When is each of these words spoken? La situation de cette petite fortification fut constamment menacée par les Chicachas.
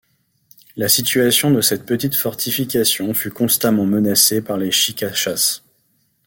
La 0.77 0.89
situation 0.89 1.51
de 1.51 1.61
cette 1.61 1.85
petite 1.85 2.15
fortification 2.15 3.13
fut 3.13 3.29
constamment 3.29 3.85
menacée 3.85 4.41
par 4.41 4.57
les 4.57 4.71
Chicachas. 4.71 5.61